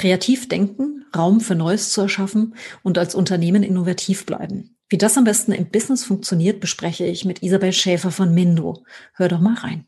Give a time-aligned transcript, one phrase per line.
[0.00, 4.74] Kreativ denken, Raum für Neues zu erschaffen und als Unternehmen innovativ bleiben.
[4.88, 8.82] Wie das am besten im Business funktioniert, bespreche ich mit Isabel Schäfer von Mindo.
[9.12, 9.84] Hör doch mal rein.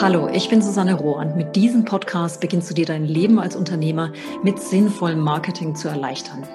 [0.00, 3.54] Hallo, ich bin Susanne Rohr und mit diesem Podcast beginnst du dir dein Leben als
[3.54, 6.48] Unternehmer mit sinnvollem Marketing zu erleichtern.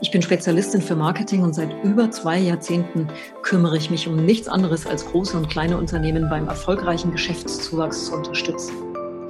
[0.00, 3.08] Ich bin Spezialistin für Marketing und seit über zwei Jahrzehnten
[3.42, 8.14] kümmere ich mich um nichts anderes als große und kleine Unternehmen beim erfolgreichen Geschäftszuwachs zu
[8.14, 8.87] unterstützen.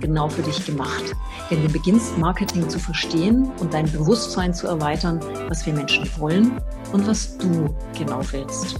[0.00, 1.14] genau für dich gemacht.
[1.50, 6.60] Denn du beginnst Marketing zu verstehen und dein Bewusstsein zu erweitern, was wir Menschen wollen
[6.92, 8.76] und was du genau willst.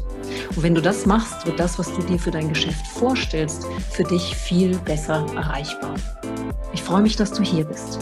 [0.57, 4.05] Und wenn du das machst, wird das, was du dir für dein Geschäft vorstellst, für
[4.05, 5.95] dich viel besser erreichbar.
[6.73, 7.99] Ich freue mich, dass du hier bist.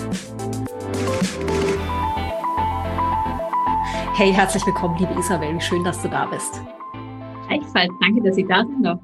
[4.14, 5.54] Hey, herzlich willkommen, liebe Isabel.
[5.54, 6.60] Wie schön, dass du da bist.
[7.48, 7.92] Gleichfalls.
[8.00, 8.82] Danke, dass ich da bin.
[8.82, 9.00] Noch.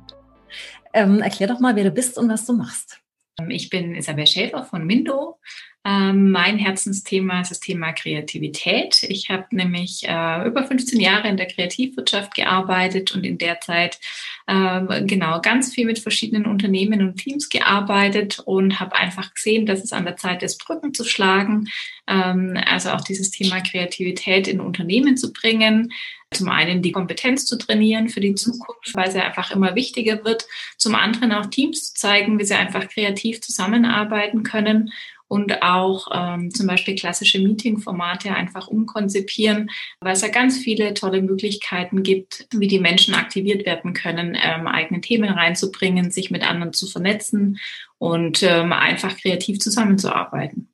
[0.93, 3.01] Ähm, erklär doch mal, wer du bist und was du machst.
[3.47, 5.39] Ich bin Isabel Schäfer von Mindo.
[5.85, 9.05] Ähm, mein Herzensthema ist das Thema Kreativität.
[9.05, 14.01] Ich habe nämlich äh, über 15 Jahre in der Kreativwirtschaft gearbeitet und in der Zeit
[14.49, 19.85] äh, genau ganz viel mit verschiedenen Unternehmen und Teams gearbeitet und habe einfach gesehen, dass
[19.85, 21.69] es an der Zeit ist, Brücken zu schlagen.
[22.09, 25.93] Ähm, also auch dieses Thema Kreativität in Unternehmen zu bringen.
[26.35, 30.47] Zum einen die Kompetenz zu trainieren für die Zukunft, weil sie einfach immer wichtiger wird.
[30.77, 34.93] Zum anderen auch Teams zu zeigen, wie sie einfach kreativ zusammenarbeiten können
[35.29, 39.71] und auch ähm, zum Beispiel klassische Meeting-Formate einfach umkonzipieren,
[40.01, 44.67] weil es ja ganz viele tolle Möglichkeiten gibt, wie die Menschen aktiviert werden können, ähm,
[44.67, 47.59] eigene Themen reinzubringen, sich mit anderen zu vernetzen
[47.99, 50.69] und ähm, einfach kreativ zusammenzuarbeiten.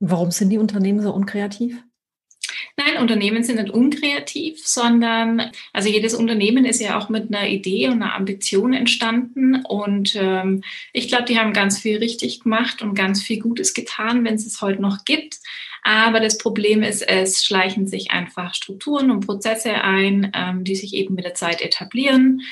[0.00, 1.82] Warum sind die Unternehmen so unkreativ?
[2.78, 7.88] Nein, Unternehmen sind nicht unkreativ, sondern also jedes Unternehmen ist ja auch mit einer Idee
[7.88, 9.64] und einer Ambition entstanden.
[9.64, 10.62] Und ähm,
[10.92, 14.46] ich glaube, die haben ganz viel richtig gemacht und ganz viel Gutes getan, wenn es
[14.46, 15.38] es heute noch gibt.
[15.82, 20.94] Aber das Problem ist, es schleichen sich einfach Strukturen und Prozesse ein, ähm, die sich
[20.94, 22.42] eben mit der Zeit etablieren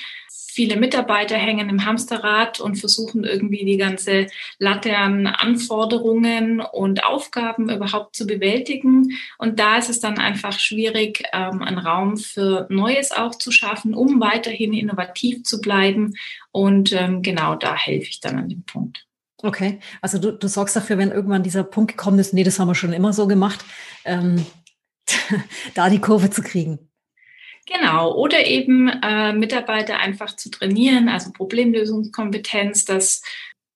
[0.56, 4.26] viele Mitarbeiter hängen im Hamsterrad und versuchen irgendwie die ganze
[4.58, 9.18] Latte an Anforderungen und Aufgaben überhaupt zu bewältigen.
[9.36, 13.94] Und da ist es dann einfach schwierig, ähm, einen Raum für Neues auch zu schaffen,
[13.94, 16.14] um weiterhin innovativ zu bleiben.
[16.52, 19.04] Und ähm, genau da helfe ich dann an dem Punkt.
[19.42, 22.68] Okay, also du, du sorgst dafür, wenn irgendwann dieser Punkt gekommen ist, nee, das haben
[22.68, 23.62] wir schon immer so gemacht,
[24.06, 24.46] ähm,
[25.74, 26.78] da die Kurve zu kriegen.
[27.66, 33.22] Genau, oder eben äh, Mitarbeiter einfach zu trainieren, also Problemlösungskompetenz, dass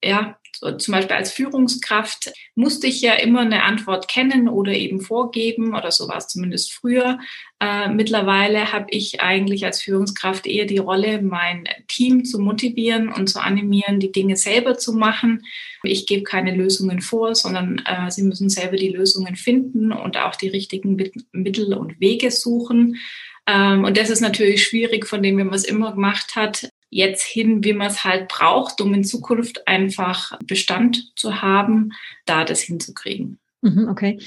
[0.02, 5.00] ja, so zum Beispiel als Führungskraft musste ich ja immer eine Antwort kennen oder eben
[5.00, 7.18] vorgeben oder so war es zumindest früher.
[7.60, 13.28] Äh, mittlerweile habe ich eigentlich als Führungskraft eher die Rolle, mein Team zu motivieren und
[13.28, 15.44] zu animieren, die Dinge selber zu machen.
[15.82, 20.36] Ich gebe keine Lösungen vor, sondern äh, sie müssen selber die Lösungen finden und auch
[20.36, 20.96] die richtigen
[21.32, 22.98] Mittel und Wege suchen.
[23.50, 27.22] Ähm, und das ist natürlich schwierig, von dem, wie man es immer gemacht hat, jetzt
[27.22, 31.92] hin, wie man es halt braucht, um in Zukunft einfach Bestand zu haben,
[32.26, 33.38] da das hinzukriegen.
[33.62, 34.18] Mhm, okay,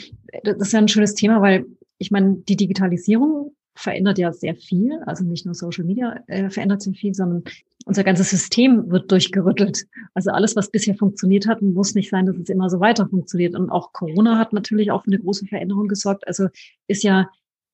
[0.44, 1.66] das ist ja ein schönes Thema, weil
[1.98, 5.00] ich meine, die Digitalisierung verändert ja sehr viel.
[5.06, 7.44] Also nicht nur Social Media äh, verändert sehr viel, sondern
[7.86, 9.86] unser ganzes System wird durchgerüttelt.
[10.14, 13.56] Also alles, was bisher funktioniert hat, muss nicht sein, dass es immer so weiter funktioniert.
[13.56, 16.28] Und auch Corona hat natürlich auch für eine große Veränderung gesorgt.
[16.28, 16.48] Also
[16.88, 17.30] ist ja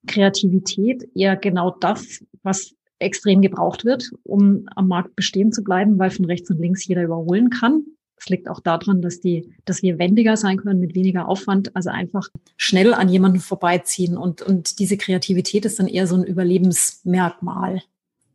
[0.07, 6.11] Kreativität eher genau das, was extrem gebraucht wird, um am Markt bestehen zu bleiben, weil
[6.11, 7.85] von rechts und links jeder überholen kann.
[8.17, 11.89] Es liegt auch daran, dass die, dass wir wendiger sein können mit weniger Aufwand, also
[11.89, 12.27] einfach
[12.57, 17.81] schnell an jemanden vorbeiziehen und, und diese Kreativität ist dann eher so ein Überlebensmerkmal.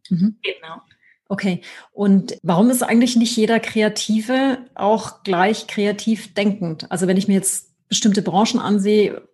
[0.09, 0.37] Mhm.
[0.43, 0.81] Genau.
[1.29, 1.61] Okay.
[1.93, 6.91] Und warum ist eigentlich nicht jeder Kreative auch gleich kreativ denkend?
[6.91, 9.29] Also wenn ich mir jetzt bestimmte Branchen ansehe,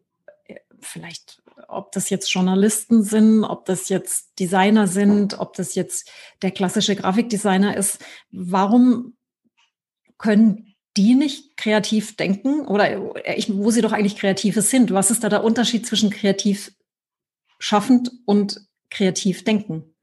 [0.80, 1.39] vielleicht
[1.70, 6.10] ob das jetzt Journalisten sind, ob das jetzt Designer sind, ob das jetzt
[6.42, 8.04] der klassische Grafikdesigner ist.
[8.30, 9.16] Warum
[10.18, 12.66] können die nicht kreativ denken?
[12.66, 14.92] Oder ich, wo sie doch eigentlich Kreative sind?
[14.92, 16.72] Was ist da der Unterschied zwischen kreativ
[17.58, 19.94] schaffend und kreativ denken?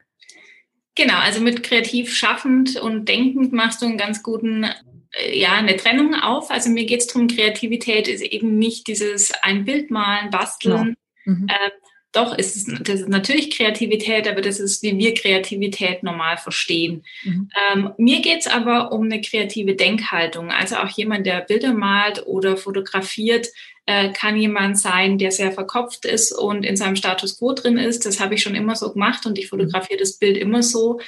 [0.95, 4.63] Genau, also mit kreativ schaffend und denkend machst du einen ganz guten
[5.11, 6.49] äh, ja eine Trennung auf.
[6.49, 10.95] Also mir geht es darum, Kreativität ist eben nicht dieses ein Bild malen, basteln.
[11.27, 11.47] Mhm.
[11.49, 11.71] Äh,
[12.13, 17.03] doch, ist es, das ist natürlich Kreativität, aber das ist, wie wir Kreativität normal verstehen.
[17.23, 17.49] Mhm.
[17.73, 20.49] Ähm, mir geht's aber um eine kreative Denkhaltung.
[20.49, 23.47] Also auch jemand, der Bilder malt oder fotografiert,
[23.85, 28.05] äh, kann jemand sein, der sehr verkopft ist und in seinem Status quo drin ist.
[28.05, 29.57] Das habe ich schon immer so gemacht und ich mhm.
[29.57, 30.99] fotografiere das Bild immer so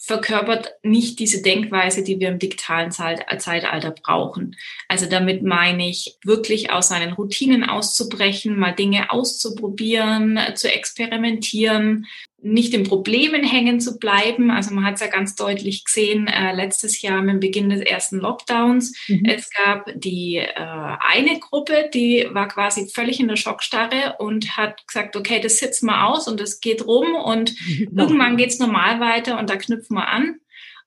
[0.00, 4.56] verkörpert nicht diese Denkweise, die wir im digitalen Zeitalter brauchen.
[4.86, 12.06] Also damit meine ich, wirklich aus seinen Routinen auszubrechen, mal Dinge auszuprobieren, zu experimentieren,
[12.40, 14.50] nicht in Problemen hängen zu bleiben.
[14.50, 17.80] Also man hat es ja ganz deutlich gesehen äh, letztes Jahr mit dem Beginn des
[17.80, 18.96] ersten Lockdowns.
[19.08, 19.24] Mhm.
[19.24, 24.86] Es gab die äh, eine Gruppe, die war quasi völlig in der Schockstarre und hat
[24.86, 28.04] gesagt, okay, das sitzen wir aus und es geht rum und genau.
[28.04, 30.36] irgendwann geht's normal weiter und da knüpfen wir an.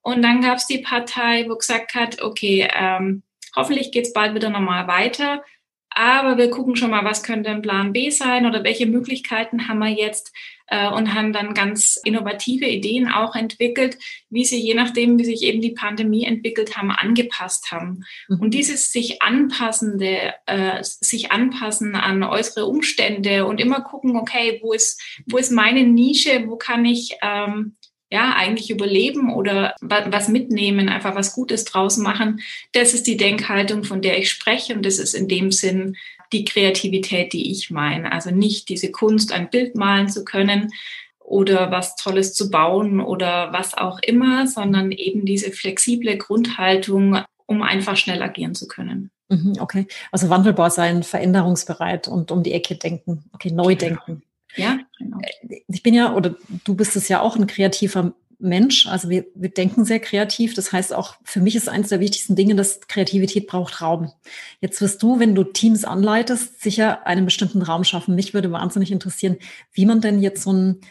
[0.01, 3.23] Und dann gab es die Partei, wo gesagt hat, okay, ähm,
[3.55, 5.43] hoffentlich geht's bald wieder normal weiter.
[5.93, 9.79] Aber wir gucken schon mal, was könnte ein Plan B sein oder welche Möglichkeiten haben
[9.79, 10.33] wir jetzt
[10.67, 13.97] äh, und haben dann ganz innovative Ideen auch entwickelt,
[14.29, 18.05] wie sie je nachdem, wie sich eben die Pandemie entwickelt haben, angepasst haben.
[18.29, 18.39] Mhm.
[18.39, 24.71] Und dieses sich anpassende, äh, sich anpassen an äußere Umstände und immer gucken, okay, wo
[24.71, 27.75] ist, wo ist meine Nische, wo kann ich ähm,
[28.11, 32.41] ja, eigentlich überleben oder was mitnehmen, einfach was Gutes draus machen.
[32.73, 35.95] Das ist die Denkhaltung, von der ich spreche und das ist in dem Sinn
[36.33, 38.11] die Kreativität, die ich meine.
[38.11, 40.71] Also nicht diese Kunst, ein Bild malen zu können
[41.19, 47.61] oder was Tolles zu bauen oder was auch immer, sondern eben diese flexible Grundhaltung, um
[47.61, 49.09] einfach schnell agieren zu können.
[49.29, 54.23] Mhm, okay, also wandelbar sein, veränderungsbereit und um die Ecke denken, okay, neu denken.
[54.55, 55.17] Ja, genau.
[55.21, 58.87] Äh, ich bin ja, oder du bist es ja auch ein kreativer Mensch.
[58.87, 60.53] Also wir, wir denken sehr kreativ.
[60.53, 64.11] Das heißt auch, für mich ist eines der wichtigsten Dinge, dass Kreativität braucht Raum.
[64.59, 68.15] Jetzt wirst du, wenn du Teams anleitest, sicher einen bestimmten Raum schaffen.
[68.15, 69.37] Mich würde wahnsinnig interessieren,
[69.71, 70.81] wie man denn jetzt so ein,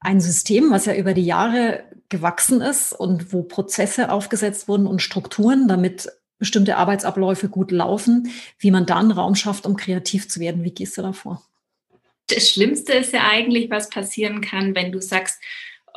[0.00, 5.02] ein System, was ja über die Jahre gewachsen ist und wo Prozesse aufgesetzt wurden und
[5.02, 6.08] Strukturen, damit
[6.38, 10.64] bestimmte Arbeitsabläufe gut laufen, wie man da einen Raum schafft, um kreativ zu werden.
[10.64, 11.42] Wie gehst du da vor?
[12.28, 15.40] Das Schlimmste ist ja eigentlich, was passieren kann, wenn du sagst,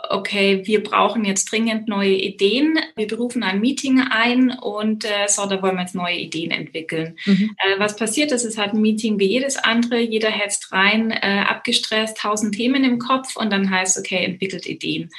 [0.09, 2.79] okay, wir brauchen jetzt dringend neue Ideen.
[2.95, 7.17] Wir berufen ein Meeting ein und äh, so, da wollen wir jetzt neue Ideen entwickeln.
[7.25, 7.55] Mhm.
[7.57, 11.43] Äh, was passiert ist, es hat ein Meeting wie jedes andere, jeder hetzt rein, äh,
[11.47, 15.09] abgestresst, tausend Themen im Kopf und dann heißt, okay, entwickelt Ideen.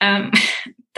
[0.00, 0.30] Ähm,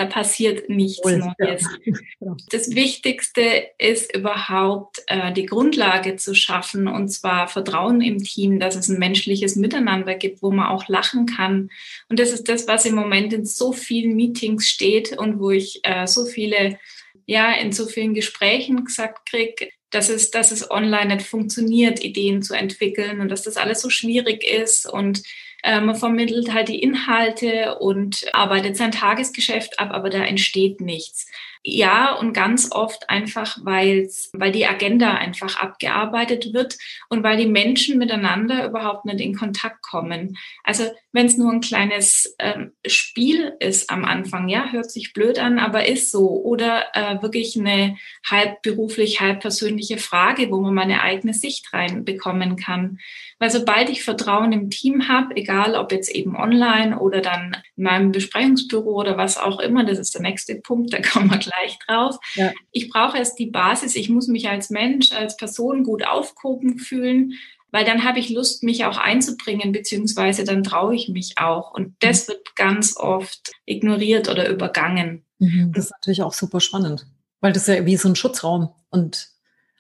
[0.00, 1.29] da passiert nichts Neues.
[1.38, 1.56] Ja.
[2.50, 3.43] Das Wichtigste
[3.79, 8.99] ist überhaupt äh, die Grundlage zu schaffen und zwar Vertrauen im Team, dass es ein
[8.99, 11.70] menschliches Miteinander gibt, wo man auch lachen kann.
[12.08, 15.81] Und das ist das, was im Moment in so vielen Meetings steht und wo ich
[15.82, 16.79] äh, so viele,
[17.26, 22.43] ja, in so vielen Gesprächen gesagt kriege, dass es, dass es online nicht funktioniert, Ideen
[22.43, 25.23] zu entwickeln und dass das alles so schwierig ist und
[25.62, 31.27] äh, man vermittelt halt die Inhalte und arbeitet sein Tagesgeschäft ab, aber da entsteht nichts.
[31.62, 36.79] Ja, und ganz oft einfach, weil's, weil die Agenda einfach abgearbeitet wird
[37.11, 40.39] und weil die Menschen miteinander überhaupt nicht in Kontakt kommen.
[40.65, 45.39] Also wenn es nur ein kleines ähm, Spiel ist am Anfang, ja, hört sich blöd
[45.39, 46.31] an, aber ist so.
[46.31, 52.57] Oder äh, wirklich eine halb beruflich, halb persönliche Frage, wo man meine eigene Sicht reinbekommen
[52.57, 53.00] kann.
[53.38, 57.85] Weil sobald ich Vertrauen im Team habe, egal ob jetzt eben online oder dann in
[57.85, 61.50] meinem Besprechungsbüro oder was auch immer, das ist der nächste Punkt, da kommen wir gleich
[61.87, 62.19] drauf.
[62.35, 62.52] Ja.
[62.73, 67.35] Ich brauche erst die Basis, ich muss mich als Mensch, als Person gut aufgehoben fühlen,
[67.71, 71.73] weil dann habe ich Lust, mich auch einzubringen, beziehungsweise dann traue ich mich auch.
[71.73, 72.33] Und das mhm.
[72.33, 75.25] wird ganz oft ignoriert oder übergangen.
[75.38, 77.07] Mhm, das ist natürlich auch super spannend,
[77.40, 79.28] weil das ist ja wie so ein Schutzraum und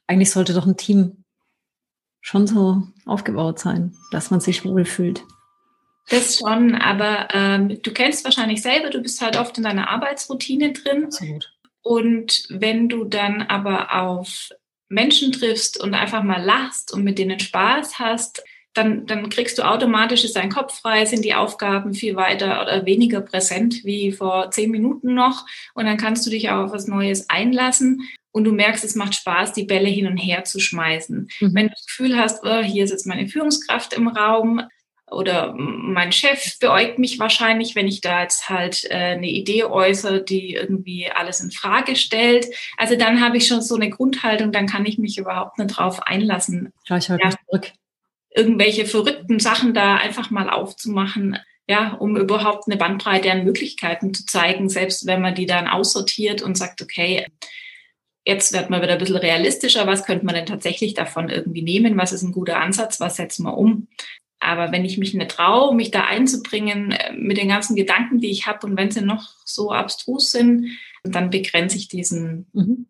[0.06, 1.24] eigentlich sollte doch ein Team
[2.20, 5.22] schon so aufgebaut sein, dass man sich wohlfühlt.
[6.08, 10.72] Das schon, aber ähm, du kennst wahrscheinlich selber, du bist halt oft in deiner Arbeitsroutine
[10.72, 11.04] drin.
[11.04, 11.52] Absolut.
[11.82, 14.50] Und wenn du dann aber auf
[14.88, 18.42] Menschen triffst und einfach mal lachst und mit denen Spaß hast,
[18.74, 22.86] dann, dann kriegst du automatisch, ist dein Kopf frei, sind die Aufgaben viel weiter oder
[22.86, 25.44] weniger präsent wie vor zehn Minuten noch.
[25.74, 29.16] Und dann kannst du dich auch auf was Neues einlassen und du merkst, es macht
[29.16, 31.28] Spaß, die Bälle hin und her zu schmeißen.
[31.40, 31.54] Mhm.
[31.54, 34.62] Wenn du das Gefühl hast, oh, hier ist jetzt meine Führungskraft im Raum,
[35.10, 40.22] oder mein Chef beäugt mich wahrscheinlich, wenn ich da jetzt halt äh, eine Idee äußere,
[40.22, 42.46] die irgendwie alles in Frage stellt.
[42.76, 46.02] Also dann habe ich schon so eine Grundhaltung, dann kann ich mich überhaupt nicht drauf
[46.02, 46.72] einlassen.
[46.86, 47.72] Gleich halt ja, zurück.
[48.34, 54.24] Irgendwelche verrückten Sachen da einfach mal aufzumachen, ja, um überhaupt eine Bandbreite an Möglichkeiten zu
[54.26, 57.26] zeigen, selbst wenn man die dann aussortiert und sagt, okay,
[58.24, 59.86] Jetzt wird man wieder ein bisschen realistischer.
[59.86, 61.96] Was könnte man denn tatsächlich davon irgendwie nehmen?
[61.96, 63.00] Was ist ein guter Ansatz?
[63.00, 63.88] Was setzen wir um?
[64.40, 68.30] Aber wenn ich mich nicht traue, mich da einzubringen äh, mit den ganzen Gedanken, die
[68.30, 70.66] ich habe und wenn sie noch so abstrus sind,
[71.04, 72.86] dann begrenze ich diesen, mhm.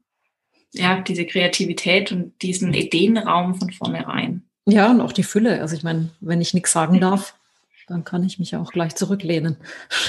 [0.73, 4.45] ja, diese Kreativität und diesen Ideenraum von vornherein.
[4.67, 5.61] Ja, und auch die Fülle.
[5.61, 7.35] Also ich meine, wenn ich nichts sagen darf,
[7.89, 9.57] dann kann ich mich ja auch gleich zurücklehnen.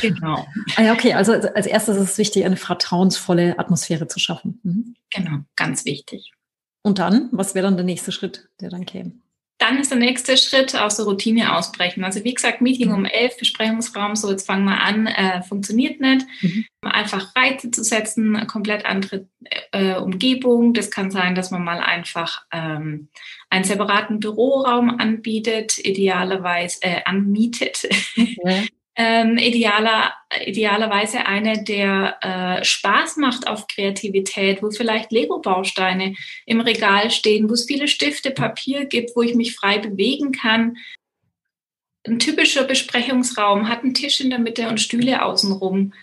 [0.02, 0.46] Genau.
[0.76, 1.14] ah ja, okay.
[1.14, 4.60] Also als erstes ist es wichtig, eine vertrauensvolle Atmosphäre zu schaffen.
[4.64, 4.96] Mhm.
[5.10, 6.34] Genau, ganz wichtig.
[6.84, 9.14] Und dann, was wäre dann der nächste Schritt, der dann käme?
[9.72, 12.04] Dann ist der nächste Schritt aus der Routine ausbrechen.
[12.04, 12.96] Also wie gesagt, Meeting mhm.
[12.96, 16.26] um elf, Besprechungsraum, so jetzt fangen wir an, äh, funktioniert nicht.
[16.42, 16.66] Mhm.
[16.82, 19.28] Einfach Reize zu setzen, komplett andere
[19.72, 20.74] äh, Umgebung.
[20.74, 23.08] Das kann sein, dass man mal einfach ähm,
[23.50, 27.88] einen separaten Büroraum anbietet, idealerweise äh, anmietet.
[28.18, 28.68] Okay.
[28.96, 30.14] Ähm, idealer,
[30.46, 37.54] idealerweise eine, der äh, Spaß macht auf Kreativität, wo vielleicht Lego-Bausteine im Regal stehen, wo
[37.54, 40.78] es viele Stifte, Papier gibt, wo ich mich frei bewegen kann.
[42.06, 45.94] Ein typischer Besprechungsraum hat einen Tisch in der Mitte und Stühle außenrum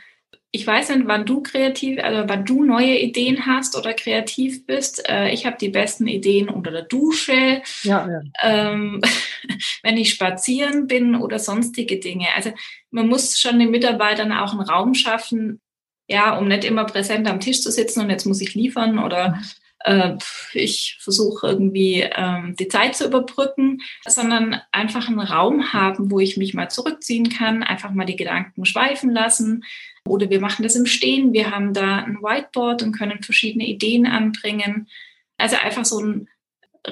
[0.50, 5.06] ich weiß nicht, wann du kreativ, also wann du neue Ideen hast oder kreativ bist.
[5.08, 8.20] Äh, ich habe die besten Ideen unter der Dusche, ja, ja.
[8.42, 9.00] Ähm,
[9.82, 12.28] wenn ich spazieren bin oder sonstige Dinge.
[12.34, 12.52] Also
[12.90, 15.60] man muss schon den Mitarbeitern auch einen Raum schaffen,
[16.08, 19.38] ja, um nicht immer präsent am Tisch zu sitzen und jetzt muss ich liefern oder
[19.80, 20.16] äh,
[20.52, 26.36] ich versuche irgendwie ähm, die Zeit zu überbrücken, sondern einfach einen Raum haben, wo ich
[26.36, 29.64] mich mal zurückziehen kann, einfach mal die Gedanken schweifen lassen,
[30.08, 31.32] oder wir machen das im Stehen.
[31.32, 34.88] Wir haben da ein Whiteboard und können verschiedene Ideen anbringen.
[35.36, 36.28] Also einfach so ein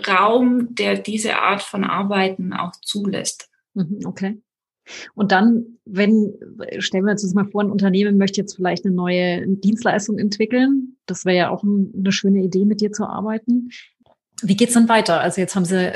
[0.06, 3.50] Raum, der diese Art von Arbeiten auch zulässt.
[3.74, 4.38] Mhm, okay.
[5.14, 6.34] Und dann, wenn,
[6.78, 10.96] stellen wir uns das mal vor, ein Unternehmen möchte jetzt vielleicht eine neue Dienstleistung entwickeln.
[11.06, 13.70] Das wäre ja auch eine schöne Idee, mit dir zu arbeiten.
[14.42, 15.20] Wie geht's dann weiter?
[15.20, 15.92] Also jetzt haben Sie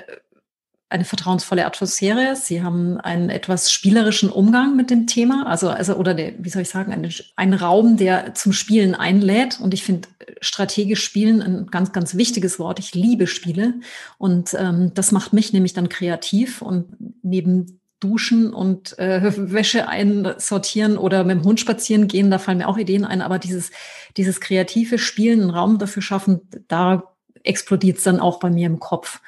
[0.91, 2.35] eine vertrauensvolle Atmosphäre.
[2.35, 6.63] Sie haben einen etwas spielerischen Umgang mit dem Thema, also, also oder der, wie soll
[6.63, 9.61] ich sagen, einen, einen Raum, der zum Spielen einlädt.
[9.61, 10.09] Und ich finde
[10.41, 12.81] strategisch Spielen ein ganz, ganz wichtiges Wort.
[12.81, 13.75] Ich liebe Spiele
[14.19, 16.89] und ähm, das macht mich nämlich dann kreativ und
[17.23, 22.69] neben Duschen und äh, Wäsche einsortieren oder mit dem Hund spazieren gehen, da fallen mir
[22.69, 23.71] auch Ideen ein, aber dieses,
[24.17, 28.81] dieses kreative Spielen, einen Raum dafür schaffen, da explodiert es dann auch bei mir im
[28.81, 29.21] Kopf.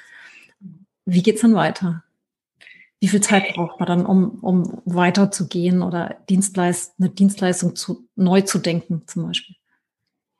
[1.04, 2.02] Wie geht's dann weiter?
[3.00, 8.42] Wie viel Zeit braucht man dann, um, um weiterzugehen oder Dienstleist, eine Dienstleistung zu, neu
[8.42, 9.56] zu denken zum Beispiel?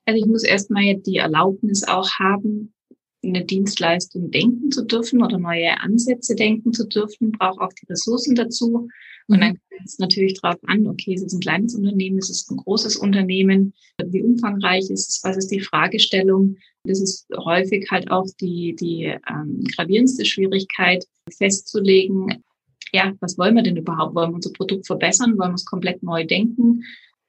[0.06, 2.72] Also ich muss erstmal die Erlaubnis auch haben,
[3.22, 8.34] eine Dienstleistung denken zu dürfen oder neue Ansätze denken zu dürfen, brauche auch die Ressourcen
[8.34, 8.88] dazu.
[9.28, 9.60] Und dann mhm.
[9.70, 12.96] kommt es natürlich darauf an, okay, es ist ein kleines Unternehmen, es ist ein großes
[12.96, 13.72] Unternehmen,
[14.04, 16.56] wie umfangreich ist es, was ist die Fragestellung.
[16.84, 22.42] Das ist häufig halt auch die, die ähm, gravierendste Schwierigkeit, festzulegen,
[22.92, 24.14] ja, was wollen wir denn überhaupt?
[24.14, 25.38] Wollen wir unser Produkt verbessern?
[25.38, 26.84] Wollen wir es komplett neu denken?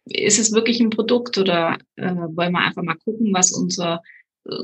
[0.06, 4.02] Ist es wirklich ein Produkt oder äh, wollen wir einfach mal gucken, was unser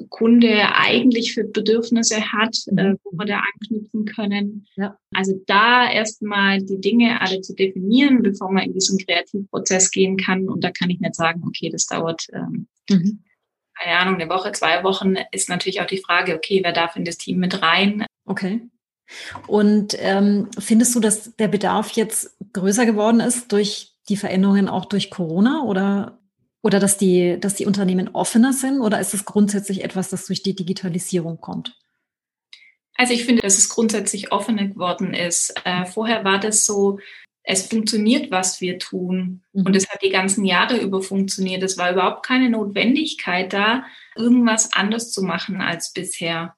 [0.10, 3.00] Kunde eigentlich für Bedürfnisse hat, äh, mhm.
[3.04, 4.68] wo wir da anknüpfen können.
[4.76, 4.98] Ja.
[5.14, 10.50] Also da erstmal die Dinge alle zu definieren, bevor man in diesen Kreativprozess gehen kann.
[10.50, 13.24] Und da kann ich nicht sagen, okay, das dauert, ähm, mhm.
[13.78, 17.06] keine Ahnung, eine Woche, zwei Wochen, ist natürlich auch die Frage, okay, wer darf in
[17.06, 18.06] das Team mit rein?
[18.26, 18.62] Okay.
[19.48, 24.86] Und ähm, findest du, dass der Bedarf jetzt größer geworden ist durch die Veränderungen auch
[24.86, 26.19] durch Corona oder
[26.62, 30.44] oder dass die, dass die Unternehmen offener sind oder ist es grundsätzlich etwas, das durch
[30.44, 31.78] die Digitalisierung kommt?
[32.96, 35.54] Also ich finde, dass es grundsätzlich offener geworden ist.
[35.64, 37.00] Äh, vorher war das so,
[37.44, 39.42] es funktioniert, was wir tun.
[39.54, 39.66] Mhm.
[39.66, 41.64] Und es hat die ganzen Jahre über funktioniert.
[41.64, 43.86] Es war überhaupt keine Notwendigkeit da,
[44.16, 46.56] irgendwas anders zu machen als bisher.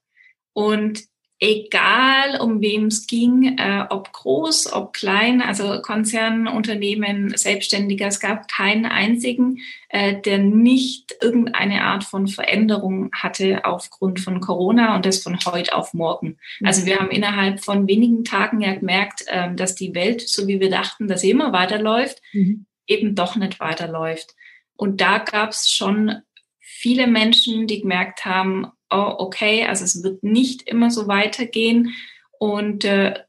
[0.54, 1.04] Und
[1.44, 8.48] egal um wem es ging, äh, ob groß, ob klein, also Konzernunternehmen, Selbstständiger, es gab
[8.48, 9.58] keinen einzigen,
[9.90, 15.74] äh, der nicht irgendeine Art von Veränderung hatte aufgrund von Corona und das von heute
[15.74, 16.38] auf morgen.
[16.60, 16.68] Mhm.
[16.68, 20.60] Also wir haben innerhalb von wenigen Tagen ja gemerkt, äh, dass die Welt, so wie
[20.60, 22.68] wir dachten, dass sie immer weiterläuft, mhm.
[22.86, 24.36] eben doch nicht weiterläuft.
[24.76, 26.22] Und da gab es schon
[26.60, 31.94] viele Menschen, die gemerkt haben, oh, okay, also es wird nicht immer so weitergehen.
[32.38, 33.20] Und äh,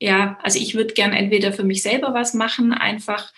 [0.00, 3.32] ja, also ich würde gern entweder für mich selber was machen, einfach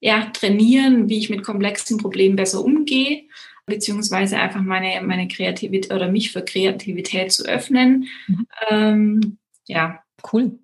[0.00, 3.24] ja, trainieren, wie ich mit komplexen Problemen besser umgehe,
[3.66, 8.08] beziehungsweise einfach meine, meine Kreativität oder mich für Kreativität zu öffnen.
[8.28, 8.46] Mhm.
[8.70, 10.02] Ähm, ja.
[10.32, 10.58] Cool.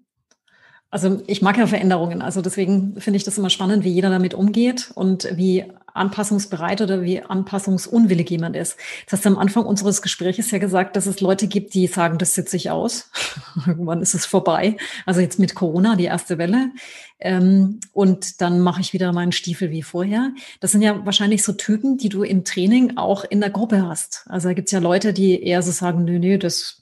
[0.92, 2.20] Also ich mag ja Veränderungen.
[2.20, 7.00] Also deswegen finde ich das immer spannend, wie jeder damit umgeht und wie anpassungsbereit oder
[7.00, 8.76] wie anpassungsunwillig jemand ist.
[9.06, 12.18] Das hast du am Anfang unseres Gesprächs ja gesagt, dass es Leute gibt, die sagen,
[12.18, 13.10] das sitze ich aus.
[13.66, 14.76] Irgendwann ist es vorbei.
[15.06, 16.72] Also jetzt mit Corona, die erste Welle.
[17.18, 20.32] Ähm, und dann mache ich wieder meinen Stiefel wie vorher.
[20.60, 24.26] Das sind ja wahrscheinlich so Typen, die du im Training auch in der Gruppe hast.
[24.28, 26.81] Also da gibt es ja Leute, die eher so sagen, nö, nö, das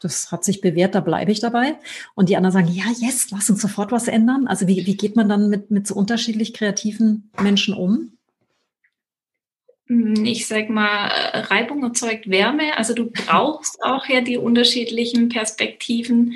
[0.00, 1.76] das hat sich bewährt, da bleibe ich dabei.
[2.14, 4.46] Und die anderen sagen, ja, yes, lass uns sofort was ändern.
[4.46, 8.12] Also wie, wie geht man dann mit, mit so unterschiedlich kreativen Menschen um?
[9.86, 11.08] Hm, ich sag mal,
[11.50, 12.76] Reibung erzeugt Wärme.
[12.78, 16.34] Also du brauchst auch ja die unterschiedlichen Perspektiven,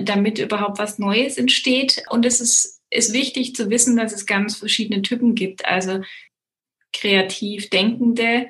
[0.00, 2.02] damit überhaupt was Neues entsteht.
[2.10, 5.64] Und es ist, ist wichtig zu wissen, dass es ganz verschiedene Typen gibt.
[5.66, 6.00] Also
[6.92, 8.48] kreativ Denkende,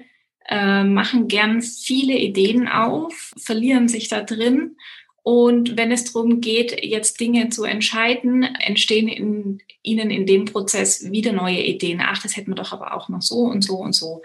[0.48, 4.76] äh, machen gern viele Ideen auf, verlieren sich da drin.
[5.22, 11.10] Und wenn es darum geht, jetzt Dinge zu entscheiden, entstehen in, ihnen in dem Prozess
[11.10, 12.00] wieder neue Ideen.
[12.02, 14.22] Ach, das hätten wir doch aber auch noch so und so und so.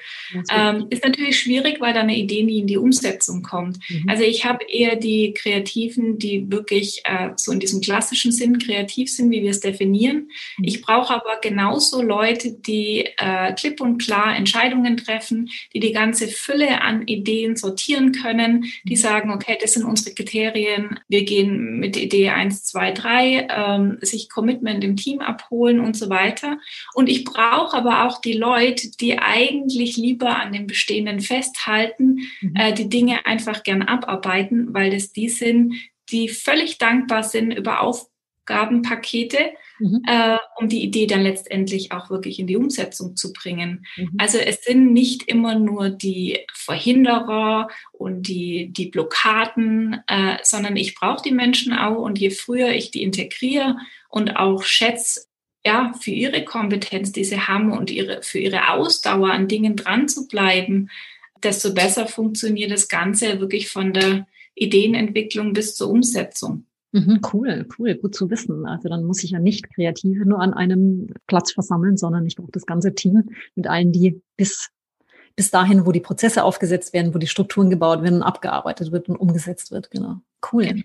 [0.51, 3.79] Ähm, ist natürlich schwierig, weil da eine Idee nie in die Umsetzung kommt.
[3.89, 4.10] Mhm.
[4.10, 9.12] Also ich habe eher die Kreativen, die wirklich äh, so in diesem klassischen Sinn kreativ
[9.12, 10.29] sind, wie wir es definieren.
[10.58, 10.65] Mhm.
[10.65, 16.27] Ich brauche aber genauso Leute, die äh, klipp und klar Entscheidungen treffen, die die ganze
[16.27, 19.00] Fülle an Ideen sortieren können, die mhm.
[19.00, 24.29] sagen, okay, das sind unsere Kriterien, wir gehen mit Idee 1, 2, 3, ähm, sich
[24.29, 26.57] Commitment im Team abholen abholen und so weiter.
[26.93, 32.55] Und ich brauche aber auch die Leute, die eigentlich lieber an dem Bestehenden festhalten, mhm.
[32.55, 35.75] äh, die Dinge einfach gern abarbeiten, weil das die sind,
[36.12, 40.01] die völlig dankbar sind über Aufgabenpakete, mhm.
[40.07, 43.86] äh, um die Idee dann letztendlich auch wirklich in die Umsetzung zu bringen.
[43.95, 44.12] Mhm.
[44.17, 50.95] Also es sind nicht immer nur die Verhinderer und die, die Blockaden, äh, sondern ich
[50.95, 53.77] brauche die Menschen auch und je früher ich die integriere
[54.10, 55.22] und auch schätze,
[55.65, 60.08] ja, für ihre Kompetenz, die sie haben und ihre, für ihre Ausdauer an Dingen dran
[60.08, 60.89] zu bleiben,
[61.41, 66.65] desto besser funktioniert das Ganze wirklich von der Ideenentwicklung bis zur Umsetzung.
[66.91, 68.67] Mhm, cool, cool, gut zu wissen.
[68.67, 72.52] Also dann muss ich ja nicht Kreative nur an einem Platz versammeln, sondern ich brauche
[72.52, 74.69] das ganze Team mit allen, die bis,
[75.36, 79.15] bis dahin, wo die Prozesse aufgesetzt werden, wo die Strukturen gebaut werden, abgearbeitet wird und
[79.15, 79.89] umgesetzt wird.
[79.89, 80.21] Genau.
[80.52, 80.84] Cool.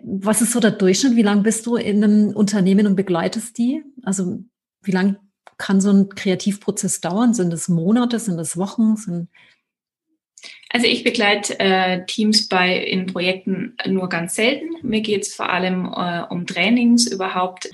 [0.00, 1.16] Was ist so der Durchschnitt?
[1.16, 3.82] Wie lange bist du in einem Unternehmen und begleitest die?
[4.02, 4.40] Also
[4.82, 5.20] wie lange
[5.58, 7.34] kann so ein Kreativprozess dauern?
[7.34, 8.18] Sind es Monate?
[8.18, 8.96] Sind es Wochen?
[8.96, 9.28] Sind
[10.70, 14.70] also ich begleite äh, Teams bei in Projekten nur ganz selten.
[14.82, 17.70] Mir geht es vor allem äh, um Trainings, überhaupt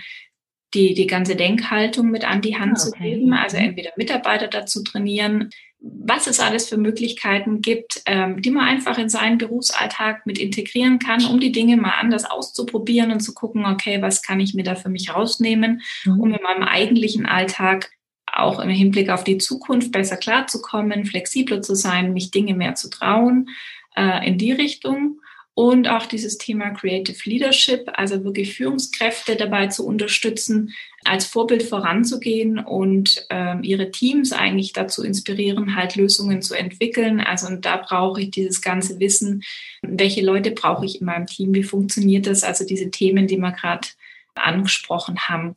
[0.74, 2.90] die, die ganze Denkhaltung mit an die Hand ah, okay.
[2.90, 3.32] zu geben.
[3.32, 3.64] Also mhm.
[3.64, 9.08] entweder Mitarbeiter dazu trainieren, was es alles für Möglichkeiten gibt, ähm, die man einfach in
[9.08, 14.02] seinen Berufsalltag mit integrieren kann, um die Dinge mal anders auszuprobieren und zu gucken, okay,
[14.02, 16.20] was kann ich mir da für mich rausnehmen, mhm.
[16.20, 17.90] um in meinem eigentlichen Alltag
[18.26, 22.90] auch im Hinblick auf die Zukunft besser klarzukommen, flexibler zu sein, mich Dinge mehr zu
[22.90, 23.48] trauen
[23.96, 25.20] äh, in die Richtung
[25.54, 30.72] und auch dieses Thema Creative Leadership, also wirklich Führungskräfte dabei zu unterstützen,
[31.04, 37.20] als Vorbild voranzugehen und ähm, ihre Teams eigentlich dazu inspirieren, halt Lösungen zu entwickeln.
[37.20, 39.42] Also und da brauche ich dieses ganze Wissen,
[39.82, 43.52] welche Leute brauche ich in meinem Team, wie funktioniert das, also diese Themen, die wir
[43.52, 43.88] gerade
[44.34, 45.54] angesprochen haben.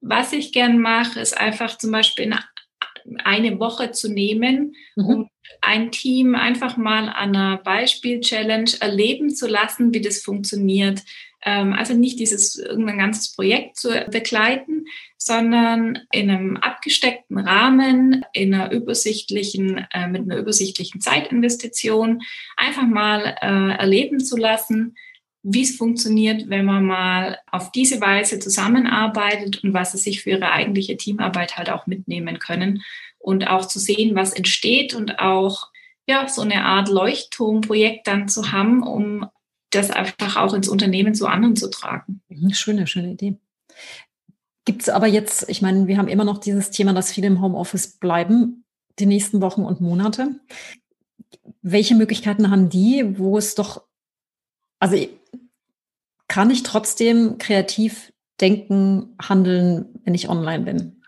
[0.00, 2.26] Was ich gern mache, ist einfach zum Beispiel
[3.24, 5.04] eine Woche zu nehmen, mhm.
[5.06, 11.02] um ein Team einfach mal an einer Beispiel-Challenge erleben zu lassen, wie das funktioniert.
[11.42, 14.86] Ähm, also nicht dieses irgendein ganzes Projekt zu begleiten,
[15.16, 22.22] sondern in einem abgesteckten Rahmen, in einer übersichtlichen, äh, mit einer übersichtlichen Zeitinvestition
[22.56, 24.96] einfach mal äh, erleben zu lassen,
[25.42, 30.30] wie es funktioniert, wenn man mal auf diese Weise zusammenarbeitet und was sie sich für
[30.30, 32.82] ihre eigentliche Teamarbeit halt auch mitnehmen können
[33.18, 35.68] und auch zu sehen, was entsteht und auch
[36.06, 39.26] ja so eine Art Leuchtturmprojekt dann zu haben, um
[39.70, 42.22] das einfach auch ins Unternehmen zu anderen zu tragen.
[42.28, 43.36] Mhm, schöne, schöne Idee.
[44.64, 47.40] Gibt es aber jetzt, ich meine, wir haben immer noch dieses Thema, dass viele im
[47.40, 48.64] Homeoffice bleiben,
[48.98, 50.40] die nächsten Wochen und Monate.
[51.62, 53.84] Welche Möglichkeiten haben die, wo es doch,
[54.78, 54.96] also
[56.30, 61.00] kann ich trotzdem kreativ denken, handeln, wenn ich online bin?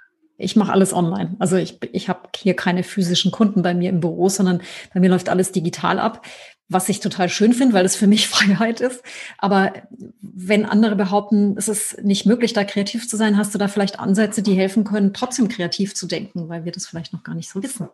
[0.43, 1.37] ich mache alles online.
[1.39, 4.61] Also ich, ich habe hier keine physischen Kunden bei mir im Büro, sondern
[4.93, 6.27] bei mir läuft alles digital ab,
[6.69, 9.05] was ich total schön finde, weil es für mich Freiheit ist.
[9.39, 9.73] Aber
[10.21, 14.01] wenn andere behaupten, es ist nicht möglich, da kreativ zu sein, hast du da vielleicht
[14.01, 17.49] Ansätze, die helfen können, trotzdem kreativ zu denken, weil wir das vielleicht noch gar nicht
[17.49, 17.89] so wissen.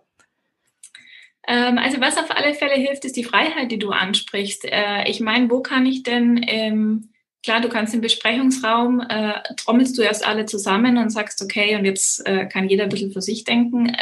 [1.46, 4.64] Ähm, also was auf alle Fälle hilft, ist die Freiheit, die du ansprichst.
[4.64, 7.10] Äh, ich meine, wo kann ich denn ähm,
[7.48, 11.86] klar, du kannst im Besprechungsraum, äh, trommelst du erst alle zusammen und sagst, okay, und
[11.86, 13.96] jetzt äh, kann jeder ein bisschen für sich denken,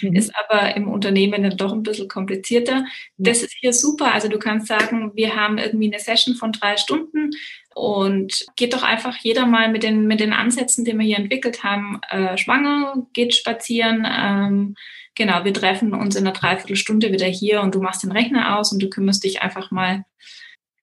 [0.00, 0.12] mhm.
[0.16, 2.86] ist aber im Unternehmen dann doch ein bisschen komplizierter.
[3.18, 4.14] Das ist hier super.
[4.14, 7.32] Also du kannst sagen, wir haben irgendwie eine Session von drei Stunden
[7.74, 11.64] und geht doch einfach jeder mal mit den, mit den Ansätzen, die wir hier entwickelt
[11.64, 14.06] haben, äh, schwanger, geht spazieren.
[14.10, 14.74] Ähm,
[15.14, 18.72] genau, wir treffen uns in einer Dreiviertelstunde wieder hier und du machst den Rechner aus
[18.72, 20.06] und du kümmerst dich einfach mal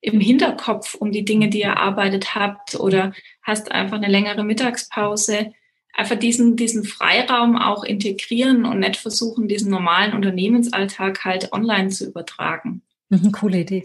[0.03, 5.53] im Hinterkopf um die Dinge, die ihr erarbeitet habt oder hast einfach eine längere Mittagspause.
[5.93, 12.05] Einfach diesen, diesen Freiraum auch integrieren und nicht versuchen, diesen normalen Unternehmensalltag halt online zu
[12.05, 12.81] übertragen.
[13.09, 13.83] Mhm, coole Idee.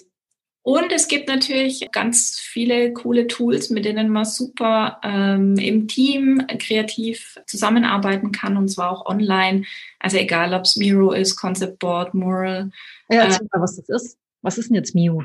[0.62, 6.44] Und es gibt natürlich ganz viele coole Tools, mit denen man super ähm, im Team
[6.58, 9.64] kreativ zusammenarbeiten kann und zwar auch online.
[10.00, 12.70] Also egal, ob es Miro ist, Concept Board, Mural.
[13.08, 14.18] Ja, erzähl äh, mal, was das ist.
[14.42, 15.24] Was ist denn jetzt Miro?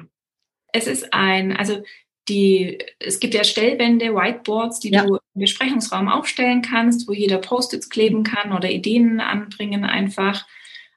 [0.74, 1.84] Es ist ein, also
[2.28, 5.06] die, es gibt ja Stellwände, Whiteboards, die ja.
[5.06, 10.46] du im Besprechungsraum aufstellen kannst, wo jeder Post-its kleben kann oder Ideen anbringen einfach.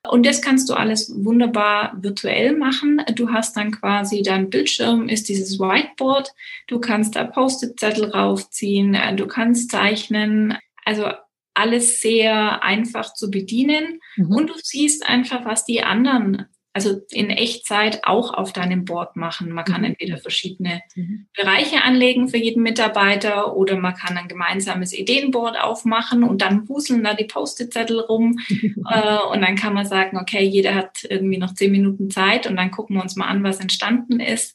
[0.08, 3.02] Und das kannst du alles wunderbar virtuell machen.
[3.14, 6.32] Du hast dann quasi dein Bildschirm ist dieses Whiteboard.
[6.68, 8.96] Du kannst da Post-it-Zettel raufziehen.
[9.16, 10.56] Du kannst zeichnen.
[10.84, 11.10] Also
[11.54, 14.00] alles sehr einfach zu bedienen.
[14.14, 14.32] Mhm.
[14.32, 19.50] Und du siehst einfach, was die anderen also in Echtzeit auch auf deinem Board machen.
[19.50, 19.86] Man kann mhm.
[19.86, 21.26] entweder verschiedene mhm.
[21.34, 27.02] Bereiche anlegen für jeden Mitarbeiter oder man kann ein gemeinsames Ideenboard aufmachen und dann wuseln
[27.02, 31.54] da die Post-it-Zettel rum äh, und dann kann man sagen, okay, jeder hat irgendwie noch
[31.54, 34.54] zehn Minuten Zeit und dann gucken wir uns mal an, was entstanden ist.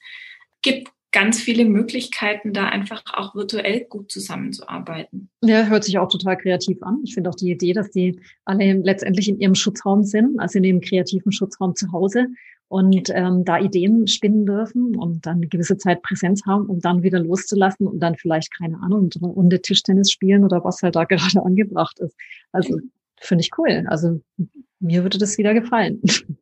[0.61, 5.29] Gibt ganz viele Möglichkeiten, da einfach auch virtuell gut zusammenzuarbeiten.
[5.43, 7.01] Ja, hört sich auch total kreativ an.
[7.03, 10.63] Ich finde auch die Idee, dass die alle letztendlich in ihrem Schutzraum sind, also in
[10.63, 12.27] dem kreativen Schutzraum zu Hause
[12.71, 17.03] und ähm, da Ideen spinnen dürfen und dann eine gewisse Zeit Präsenz haben, um dann
[17.03, 21.03] wieder loszulassen und dann vielleicht, keine Ahnung, eine Runde Tischtennis spielen oder was halt da
[21.05, 22.15] gerade angebracht ist.
[22.53, 22.79] Also
[23.19, 23.85] finde ich cool.
[23.87, 24.21] Also
[24.79, 26.01] mir würde das wieder gefallen.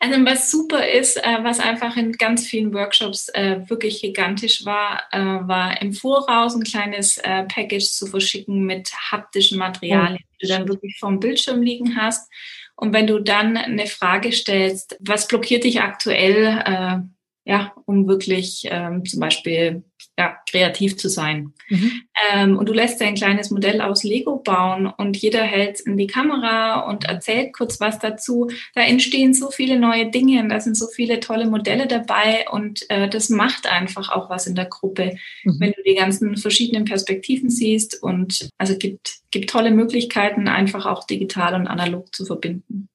[0.00, 5.02] Also was super ist, äh, was einfach in ganz vielen Workshops äh, wirklich gigantisch war,
[5.12, 10.36] äh, war im Voraus ein kleines Package zu verschicken mit haptischen Materialien, oh.
[10.40, 12.30] die du dann wirklich vom Bildschirm liegen hast.
[12.74, 17.08] Und wenn du dann eine Frage stellst, was blockiert dich aktuell,
[17.46, 19.84] ja, um wirklich ähm, zum Beispiel
[20.18, 21.52] ja, kreativ zu sein.
[21.68, 21.92] Mhm.
[22.32, 26.08] Ähm, und du lässt ein kleines Modell aus Lego bauen und jeder hält in die
[26.08, 28.50] Kamera und erzählt kurz was dazu.
[28.74, 32.90] Da entstehen so viele neue Dinge und da sind so viele tolle Modelle dabei und
[32.90, 35.56] äh, das macht einfach auch was in der Gruppe, mhm.
[35.60, 41.04] wenn du die ganzen verschiedenen Perspektiven siehst und also gibt, gibt tolle Möglichkeiten, einfach auch
[41.04, 42.88] digital und analog zu verbinden.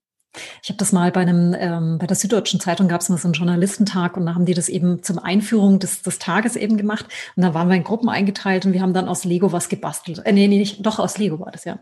[0.63, 3.27] Ich habe das mal bei einem, ähm, bei der Süddeutschen Zeitung gab es mal so
[3.27, 7.05] einen Journalistentag und da haben die das eben zum Einführung des, des Tages eben gemacht.
[7.35, 10.19] Und da waren wir in Gruppen eingeteilt und wir haben dann aus Lego was gebastelt.
[10.25, 11.79] Äh, nee, nee, nicht, doch aus Lego war das, ja.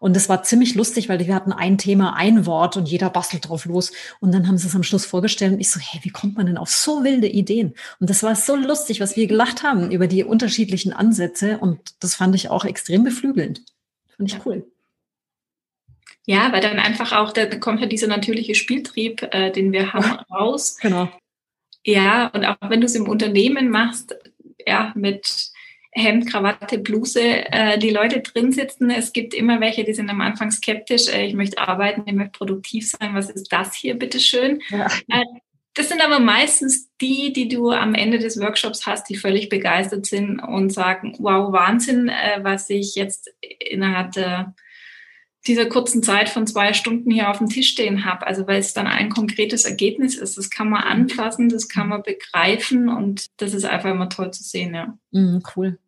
[0.00, 3.48] Und das war ziemlich lustig, weil wir hatten ein Thema, ein Wort und jeder bastelt
[3.48, 3.92] drauf los.
[4.20, 6.46] Und dann haben sie es am Schluss vorgestellt und ich so, hey, wie kommt man
[6.46, 7.74] denn auf so wilde Ideen?
[8.00, 12.16] Und das war so lustig, was wir gelacht haben über die unterschiedlichen Ansätze und das
[12.16, 13.62] fand ich auch extrem beflügelnd.
[14.16, 14.71] Fand ich cool.
[16.26, 20.20] Ja, weil dann einfach auch, da kommt ja dieser natürliche Spieltrieb, äh, den wir haben,
[20.30, 20.78] raus.
[20.80, 21.08] Genau.
[21.84, 24.14] Ja, und auch wenn du es im Unternehmen machst,
[24.64, 25.50] ja, mit
[25.94, 28.90] Hemd, Krawatte, Bluse, äh, die Leute drin sitzen.
[28.90, 31.08] Es gibt immer welche, die sind am Anfang skeptisch.
[31.08, 33.14] Äh, ich möchte arbeiten, ich möchte produktiv sein.
[33.14, 34.62] Was ist das hier, bitteschön?
[34.70, 34.86] Ja.
[35.08, 35.24] Äh,
[35.74, 40.06] das sind aber meistens die, die du am Ende des Workshops hast, die völlig begeistert
[40.06, 44.54] sind und sagen, wow, Wahnsinn, äh, was ich jetzt innerhalb der
[45.46, 48.26] dieser kurzen Zeit von zwei Stunden hier auf dem Tisch stehen habe.
[48.26, 50.38] Also weil es dann ein konkretes Ergebnis ist.
[50.38, 54.42] Das kann man anfassen, das kann man begreifen und das ist einfach immer toll zu
[54.42, 54.96] sehen, ja.
[55.10, 55.78] Mm, cool.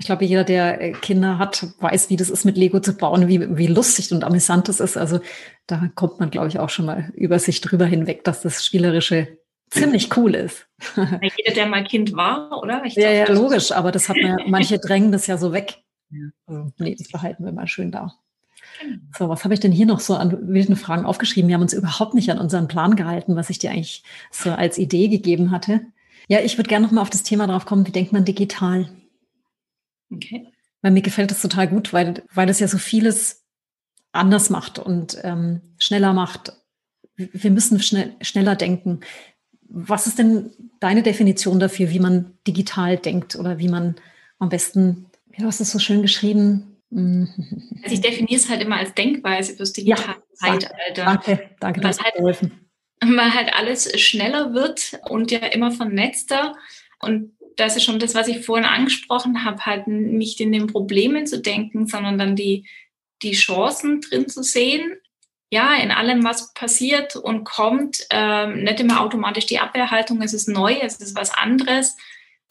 [0.00, 3.26] Ich glaube, jeder, der äh, Kinder hat, weiß, wie das ist, mit Lego zu bauen,
[3.26, 4.96] wie, wie lustig und amüsant das ist.
[4.96, 5.20] Also
[5.66, 9.38] da kommt man, glaube ich, auch schon mal über sich drüber hinweg, dass das Spielerische
[9.70, 10.68] ziemlich cool ist.
[10.96, 12.84] jeder, der mal Kind war, oder?
[12.84, 15.78] Ich ja, ja, logisch, aber das hat man, manche drängen das ja so weg.
[16.10, 16.28] Ja.
[16.46, 18.12] Also, nee, das behalten wir mal schön da.
[19.16, 21.48] So, was habe ich denn hier noch so an wilden Fragen aufgeschrieben?
[21.48, 24.78] Wir haben uns überhaupt nicht an unseren Plan gehalten, was ich dir eigentlich so als
[24.78, 25.80] Idee gegeben hatte.
[26.28, 28.90] Ja, ich würde gerne noch mal auf das Thema drauf kommen, wie denkt man digital?
[30.12, 30.46] Okay.
[30.82, 33.44] Weil mir gefällt das total gut, weil, weil es ja so vieles
[34.12, 36.52] anders macht und ähm, schneller macht.
[37.16, 39.00] Wir müssen schnell, schneller denken.
[39.68, 40.50] Was ist denn
[40.80, 43.96] deine Definition dafür, wie man digital denkt oder wie man
[44.38, 45.06] am besten,
[45.42, 46.67] hast du es so schön geschrieben.
[46.90, 51.04] Also ich definiere es halt immer als Denkweise fürs digitale ja, Zeitalter.
[51.04, 52.68] Danke, danke, das hat geholfen.
[53.00, 56.54] Weil halt alles schneller wird und ja immer vernetzter.
[57.00, 61.26] Und das ist schon das, was ich vorhin angesprochen habe, halt nicht in den Problemen
[61.26, 62.66] zu denken, sondern dann die,
[63.22, 64.96] die Chancen drin zu sehen.
[65.50, 70.48] Ja, in allem, was passiert und kommt, ähm, nicht immer automatisch die Abwehrhaltung, es ist
[70.48, 71.96] neu, es ist was anderes.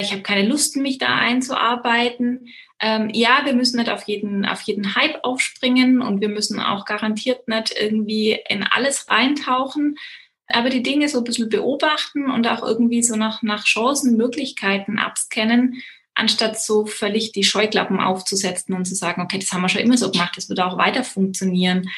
[0.00, 2.48] Ich habe keine Lust, mich da einzuarbeiten.
[2.80, 6.84] Ähm, ja, wir müssen nicht auf jeden, auf jeden Hype aufspringen und wir müssen auch
[6.84, 9.96] garantiert nicht irgendwie in alles reintauchen
[10.48, 14.98] aber die Dinge so ein bisschen beobachten und auch irgendwie so nach, nach Chancen, Möglichkeiten
[14.98, 15.82] abscannen,
[16.14, 19.98] anstatt so völlig die Scheuklappen aufzusetzen und zu sagen, okay, das haben wir schon immer
[19.98, 21.88] so gemacht, das wird auch weiter funktionieren.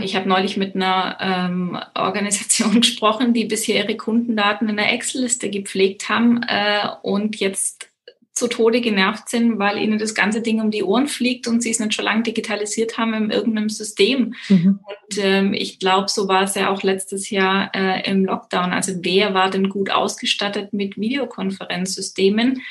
[0.00, 5.50] Ich habe neulich mit einer ähm, Organisation gesprochen, die bisher ihre Kundendaten in der Excel-Liste
[5.50, 7.90] gepflegt haben äh, und jetzt
[8.34, 11.70] zu Tode genervt sind, weil ihnen das ganze Ding um die Ohren fliegt und sie
[11.70, 14.34] es nicht schon lange digitalisiert haben in irgendeinem System.
[14.48, 14.80] Mhm.
[14.82, 18.72] Und ähm, ich glaube, so war es ja auch letztes Jahr äh, im Lockdown.
[18.72, 22.62] Also wer war denn gut ausgestattet mit Videokonferenzsystemen?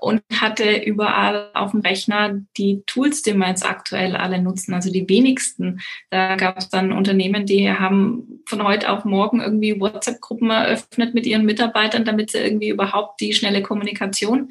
[0.00, 4.92] Und hatte überall auf dem Rechner die Tools, die wir jetzt aktuell alle nutzen, also
[4.92, 5.80] die wenigsten.
[6.10, 11.26] Da gab es dann Unternehmen, die haben von heute auf morgen irgendwie WhatsApp-Gruppen eröffnet mit
[11.26, 14.50] ihren Mitarbeitern, damit sie irgendwie überhaupt die schnelle Kommunikation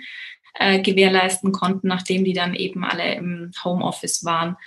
[0.55, 4.57] äh, gewährleisten konnten, nachdem die dann eben alle im Homeoffice waren.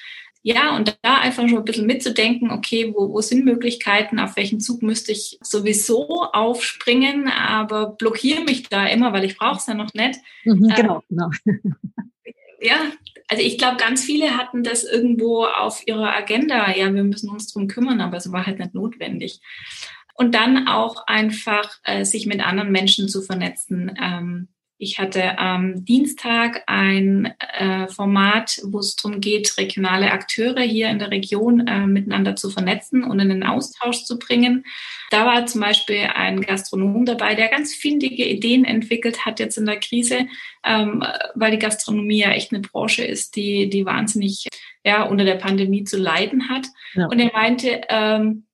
[0.46, 4.60] Ja, und da einfach schon ein bisschen mitzudenken, okay, wo, wo sind Möglichkeiten, auf welchen
[4.60, 9.72] Zug müsste ich sowieso aufspringen, aber blockiere mich da immer, weil ich brauche es ja
[9.72, 10.20] noch nicht.
[10.44, 11.30] Mhm, äh, genau, genau.
[12.60, 12.76] ja,
[13.28, 16.76] also ich glaube, ganz viele hatten das irgendwo auf ihrer Agenda.
[16.76, 19.40] Ja, wir müssen uns drum kümmern, aber es war halt nicht notwendig.
[20.12, 23.96] Und dann auch einfach äh, sich mit anderen Menschen zu vernetzen.
[23.98, 30.88] Ähm, ich hatte am Dienstag ein äh, Format, wo es darum geht, regionale Akteure hier
[30.88, 34.64] in der Region äh, miteinander zu vernetzen und in den Austausch zu bringen.
[35.10, 39.66] Da war zum Beispiel ein Gastronom dabei, der ganz findige Ideen entwickelt hat jetzt in
[39.66, 40.26] der Krise,
[40.64, 41.04] ähm,
[41.36, 44.48] weil die Gastronomie ja echt eine Branche ist, die, die wahnsinnig
[44.84, 46.66] ja, unter der Pandemie zu leiden hat.
[46.94, 47.06] Ja.
[47.06, 48.44] Und er meinte, ähm,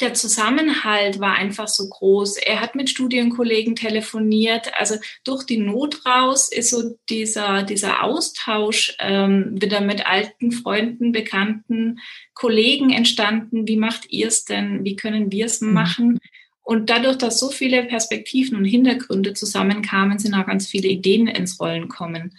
[0.00, 2.38] der Zusammenhalt war einfach so groß.
[2.38, 4.72] Er hat mit Studienkollegen telefoniert.
[4.78, 11.12] Also durch die Not raus ist so dieser, dieser Austausch ähm, wieder mit alten Freunden,
[11.12, 12.00] Bekannten,
[12.34, 13.68] Kollegen entstanden.
[13.68, 14.84] Wie macht ihr es denn?
[14.84, 15.72] Wie können wir es mhm.
[15.72, 16.18] machen?
[16.62, 21.60] Und dadurch, dass so viele Perspektiven und Hintergründe zusammenkamen, sind auch ganz viele Ideen ins
[21.60, 22.36] Rollen kommen.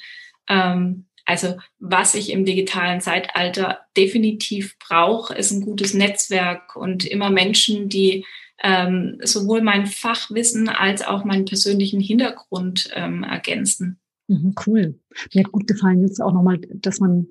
[0.48, 7.30] Ähm, also was ich im digitalen Zeitalter definitiv brauche, ist ein gutes Netzwerk und immer
[7.30, 8.26] Menschen, die
[8.64, 14.00] ähm, sowohl mein Fachwissen als auch meinen persönlichen Hintergrund ähm, ergänzen.
[14.28, 15.00] Mhm, cool.
[15.34, 17.28] Mir hat gut gefallen jetzt auch nochmal, dass man,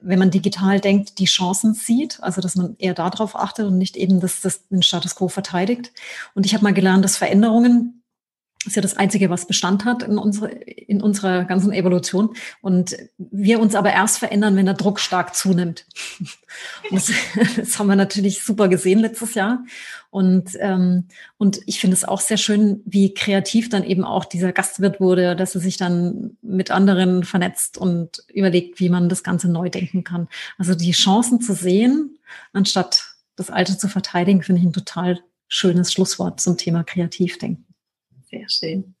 [0.00, 3.96] wenn man digital denkt, die Chancen sieht, also dass man eher darauf achtet und nicht
[3.96, 5.92] eben das, das den Status quo verteidigt.
[6.34, 8.03] Und ich habe mal gelernt, dass Veränderungen
[8.66, 12.34] ist ja das Einzige, was Bestand hat in, unsere, in unserer ganzen Evolution.
[12.60, 15.86] Und wir uns aber erst verändern, wenn der Druck stark zunimmt.
[16.90, 17.10] Das,
[17.56, 19.64] das, haben wir natürlich super gesehen letztes Jahr.
[20.10, 24.52] Und, ähm, und ich finde es auch sehr schön, wie kreativ dann eben auch dieser
[24.52, 29.50] Gastwirt wurde, dass er sich dann mit anderen vernetzt und überlegt, wie man das Ganze
[29.50, 30.28] neu denken kann.
[30.58, 32.18] Also die Chancen zu sehen,
[32.52, 37.73] anstatt das Alte zu verteidigen, finde ich ein total schönes Schlusswort zum Thema Kreativdenken.
[38.34, 38.94] Sehr schön.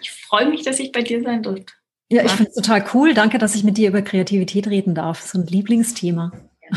[0.00, 1.72] Ich freue mich, dass ich bei dir sein durfte.
[2.10, 3.14] Ja, ich finde es total cool.
[3.14, 5.20] Danke, dass ich mit dir über Kreativität reden darf.
[5.20, 6.32] So ein Lieblingsthema.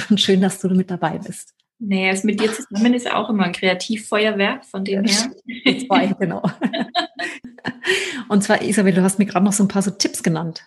[0.10, 1.54] Und schön, dass du mit dabei bist.
[1.80, 5.32] Naja, es mit dir zusammen ist auch immer ein Kreativfeuerwerk, von dem her.
[5.86, 6.44] Zwei, genau.
[8.30, 10.64] Und zwar, Isabel, du hast mir gerade noch so ein paar so Tipps genannt,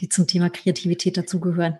[0.00, 1.78] die zum Thema Kreativität dazugehören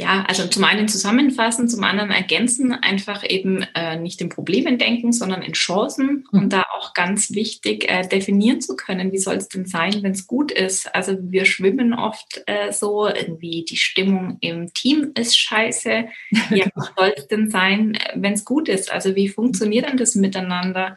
[0.00, 5.12] ja, also zum einen zusammenfassen, zum anderen ergänzen, einfach eben äh, nicht in Problemen denken,
[5.12, 6.40] sondern in Chancen mhm.
[6.40, 10.12] und da auch ganz wichtig äh, definieren zu können, wie soll es denn sein, wenn
[10.12, 10.94] es gut ist.
[10.94, 16.06] Also wir schwimmen oft äh, so, irgendwie die Stimmung im Team ist scheiße.
[16.50, 18.90] Ja, wie soll es denn sein, wenn es gut ist?
[18.90, 20.96] Also wie funktioniert denn das miteinander?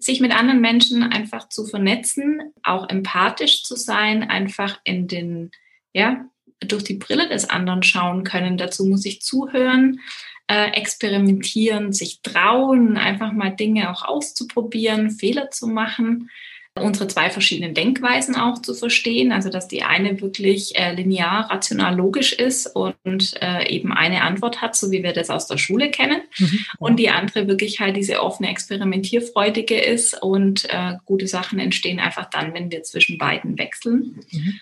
[0.00, 5.50] sich mit anderen Menschen einfach zu vernetzen, auch empathisch zu sein, einfach in den,
[5.92, 6.24] ja,
[6.60, 8.56] durch die Brille des anderen schauen können.
[8.56, 10.00] Dazu muss ich zuhören,
[10.48, 16.30] äh, experimentieren, sich trauen, einfach mal Dinge auch auszuprobieren, Fehler zu machen,
[16.74, 19.32] unsere zwei verschiedenen Denkweisen auch zu verstehen.
[19.32, 24.62] Also dass die eine wirklich äh, linear, rational, logisch ist und äh, eben eine Antwort
[24.62, 26.22] hat, so wie wir das aus der Schule kennen.
[26.38, 26.60] Mhm.
[26.78, 32.30] Und die andere wirklich halt diese offene, experimentierfreudige ist und äh, gute Sachen entstehen einfach
[32.30, 34.20] dann, wenn wir zwischen beiden wechseln.
[34.30, 34.60] Mhm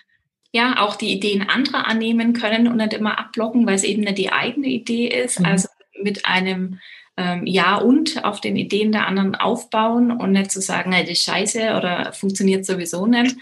[0.57, 4.17] ja, auch die Ideen anderer annehmen können und nicht immer abblocken, weil es eben nicht
[4.17, 5.39] die eigene Idee ist.
[5.39, 5.45] Mhm.
[5.45, 5.67] Also
[6.01, 6.79] mit einem
[7.15, 11.11] ähm, ja und auf den Ideen der anderen aufbauen und nicht zu sagen, hey, das
[11.11, 13.35] ist scheiße oder funktioniert sowieso nicht.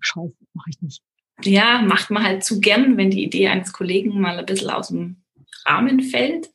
[0.00, 1.02] Scheiße, mache ich nicht.
[1.42, 4.88] Ja, macht man halt zu gern, wenn die Idee eines Kollegen mal ein bisschen aus
[4.88, 5.22] dem
[5.66, 6.50] Rahmen fällt.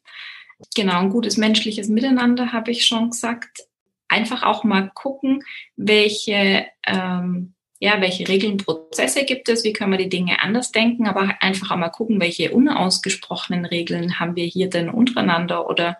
[0.75, 3.63] Genau, ein gutes menschliches Miteinander habe ich schon gesagt.
[4.07, 5.43] Einfach auch mal gucken,
[5.75, 7.54] welche ähm,
[7.85, 11.75] ja, welche Regeln, Prozesse gibt es, wie können wir die Dinge anders denken, aber einfach
[11.75, 15.99] mal gucken, welche unausgesprochenen Regeln haben wir hier denn untereinander oder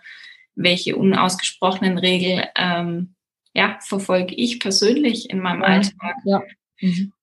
[0.55, 3.13] welche unausgesprochenen Regeln ähm,
[3.53, 6.15] ja, verfolge ich persönlich in meinem Alltag.
[6.23, 6.41] Ja.
[6.81, 7.13] Mhm.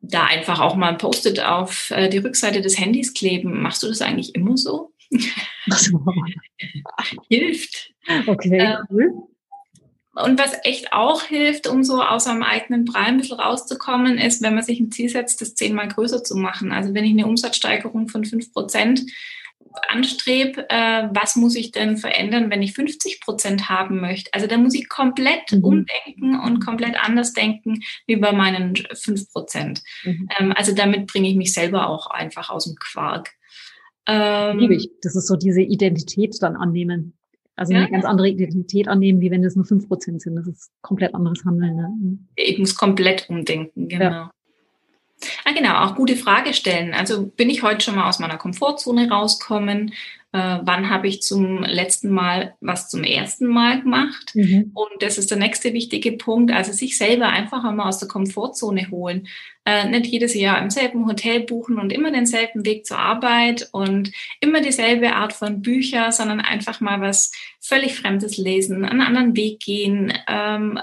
[0.00, 3.60] Da einfach auch mal ein Post-it auf äh, die Rückseite des Handys kleben.
[3.60, 4.94] Machst du das eigentlich immer so?
[7.28, 7.92] Hilft.
[8.26, 8.78] Okay.
[8.90, 9.22] Ähm,
[10.14, 14.42] und was echt auch hilft, um so aus einem eigenen Brei ein bisschen rauszukommen, ist,
[14.42, 16.70] wenn man sich ein Ziel setzt, das zehnmal größer zu machen.
[16.70, 19.02] Also wenn ich eine Umsatzsteigerung von fünf Prozent
[19.88, 24.32] anstrebe, äh, was muss ich denn verändern, wenn ich 50 Prozent haben möchte?
[24.34, 25.64] Also da muss ich komplett mhm.
[25.64, 29.82] umdenken und komplett anders denken wie bei meinen fünf Prozent.
[30.04, 30.28] Mhm.
[30.38, 33.30] Ähm, also damit bringe ich mich selber auch einfach aus dem Quark.
[34.06, 34.90] Ähm, Liebe ich.
[35.00, 37.14] Das ist so diese Identität dann annehmen.
[37.62, 37.78] Also ja.
[37.78, 40.34] eine ganz andere Identität annehmen, wie wenn es nur fünf Prozent sind.
[40.34, 41.76] Das ist komplett anderes Handeln.
[41.76, 42.18] Ne?
[42.34, 44.04] Ich muss komplett umdenken, genau.
[44.04, 44.30] Ja.
[45.44, 46.92] Ah, genau, auch gute Frage stellen.
[46.92, 49.92] Also bin ich heute schon mal aus meiner Komfortzone rauskommen?
[50.32, 54.32] Äh, wann habe ich zum letzten Mal was zum ersten Mal gemacht?
[54.34, 54.70] Mhm.
[54.72, 56.50] Und das ist der nächste wichtige Punkt.
[56.50, 59.28] Also sich selber einfach einmal aus der Komfortzone holen.
[59.66, 64.10] Äh, nicht jedes Jahr im selben Hotel buchen und immer denselben Weg zur Arbeit und
[64.40, 69.60] immer dieselbe Art von Bücher, sondern einfach mal was völlig Fremdes lesen, einen anderen Weg
[69.60, 70.80] gehen, ähm,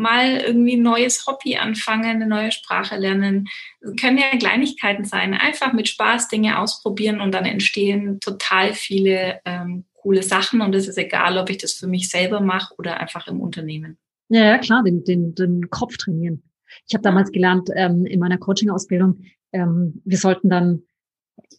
[0.00, 3.48] mal irgendwie ein neues Hobby anfangen, eine neue Sprache lernen.
[3.80, 5.34] Das können ja Kleinigkeiten sein.
[5.34, 10.60] Einfach mit Spaß Dinge ausprobieren und dann entstehen total viele ähm, coole Sachen.
[10.60, 13.98] Und es ist egal, ob ich das für mich selber mache oder einfach im Unternehmen.
[14.28, 16.42] Ja, ja klar, den, den, den Kopf trainieren.
[16.86, 20.82] Ich habe damals gelernt ähm, in meiner Coaching-Ausbildung, ähm, wir sollten dann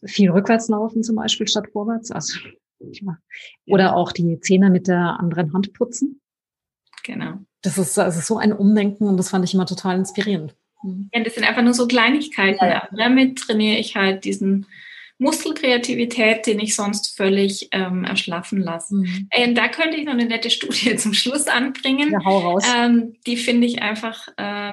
[0.06, 2.12] viel rückwärts laufen zum Beispiel statt vorwärts.
[2.12, 2.40] Also.
[3.68, 6.22] Oder auch die Zähne mit der anderen Hand putzen.
[7.04, 7.40] Genau.
[7.62, 10.56] Das ist also so ein Umdenken und das fand ich immer total inspirierend.
[10.84, 11.10] Mhm.
[11.14, 12.66] Ja, das sind einfach nur so Kleinigkeiten.
[12.66, 12.88] Ja.
[12.92, 14.66] Damit trainiere ich halt diesen
[15.22, 18.96] Muskelkreativität, den ich sonst völlig ähm, erschlaffen lasse.
[18.96, 19.28] Mhm.
[19.30, 22.12] Äh, da könnte ich noch eine nette Studie zum Schluss anbringen.
[22.12, 22.66] Ja, hau raus.
[22.76, 24.72] Ähm, die finde ich einfach äh,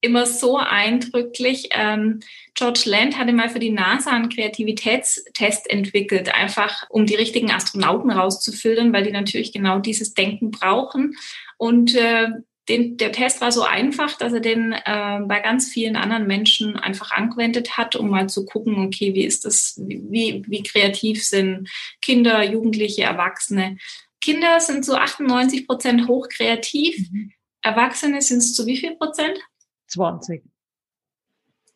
[0.00, 1.70] immer so eindrücklich.
[1.72, 2.20] Ähm,
[2.54, 8.10] George Land hatte mal für die NASA einen Kreativitätstest entwickelt, einfach um die richtigen Astronauten
[8.10, 11.16] rauszufiltern, weil die natürlich genau dieses Denken brauchen.
[11.62, 12.28] Und äh,
[12.68, 16.76] den, der Test war so einfach, dass er den äh, bei ganz vielen anderen Menschen
[16.76, 21.70] einfach angewendet hat, um mal zu gucken, okay, wie ist das, wie, wie kreativ sind
[22.00, 23.78] Kinder, Jugendliche, Erwachsene.
[24.20, 27.12] Kinder sind zu 98 Prozent hochkreativ.
[27.12, 27.32] Mhm.
[27.60, 29.38] Erwachsene sind es zu wie viel Prozent?
[29.86, 30.42] 20.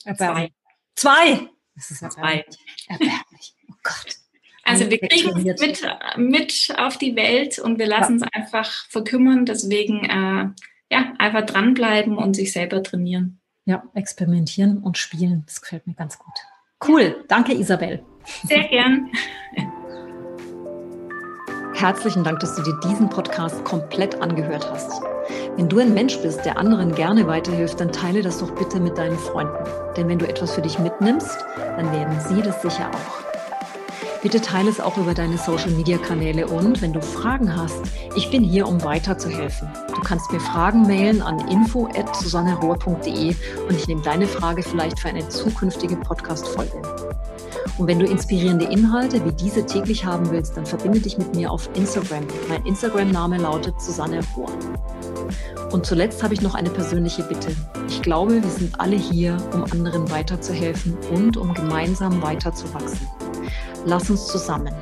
[0.05, 0.51] Erbärmlich.
[0.97, 1.49] Zwei.
[1.77, 2.59] Das ist erbärmlich.
[2.89, 3.55] Erbärmlich.
[3.71, 4.26] Oh Gott.
[4.67, 8.27] Also wir kriegen es mit, mit auf die Welt und wir lassen ja.
[8.27, 9.47] es einfach verkümmern.
[9.47, 10.49] Deswegen äh,
[10.91, 13.41] ja, einfach dranbleiben und sich selber trainieren.
[13.65, 15.45] Ja, experimentieren und spielen.
[15.47, 16.35] Das gefällt mir ganz gut.
[16.87, 17.25] Cool.
[17.29, 18.05] Danke, Isabel.
[18.45, 19.11] Sehr gern.
[21.75, 25.01] Herzlichen Dank, dass du dir diesen Podcast komplett angehört hast.
[25.57, 28.99] Wenn du ein Mensch bist, der anderen gerne weiterhilft, dann teile das doch bitte mit
[28.99, 29.65] deinen Freunden.
[29.97, 33.26] Denn wenn du etwas für dich mitnimmst, dann werden sie das sicher auch.
[34.23, 37.81] Bitte teile es auch über deine Social-Media-Kanäle und wenn du Fragen hast,
[38.17, 39.69] ich bin hier, um weiterzuhelfen.
[39.95, 43.35] Du kannst mir Fragen mailen an info.susannerohr.de
[43.69, 46.83] und ich nehme deine Frage vielleicht für eine zukünftige Podcast-Folge.
[47.79, 51.51] Und wenn du inspirierende Inhalte wie diese täglich haben willst, dann verbinde dich mit mir
[51.51, 52.25] auf Instagram.
[52.49, 54.51] Mein Instagram-Name lautet Susanne Rohr.
[55.73, 57.55] Und zuletzt habe ich noch eine persönliche Bitte.
[57.89, 63.07] Ich glaube, wir sind alle hier, um anderen weiterzuhelfen und um gemeinsam weiterzuwachsen.
[63.87, 64.75] Lass uns zusammen,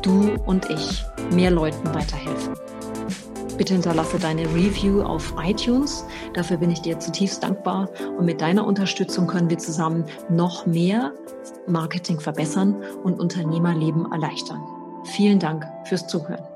[0.00, 2.54] du und ich, mehr Leuten weiterhelfen.
[3.58, 6.06] Bitte hinterlasse deine Review auf iTunes.
[6.32, 7.90] Dafür bin ich dir zutiefst dankbar.
[8.18, 11.12] Und mit deiner Unterstützung können wir zusammen noch mehr
[11.66, 14.62] Marketing verbessern und Unternehmerleben erleichtern.
[15.04, 16.55] Vielen Dank fürs Zuhören.